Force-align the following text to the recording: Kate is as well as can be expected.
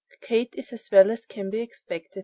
Kate 0.19 0.55
is 0.57 0.73
as 0.73 0.89
well 0.91 1.11
as 1.11 1.27
can 1.27 1.51
be 1.51 1.61
expected. 1.61 2.19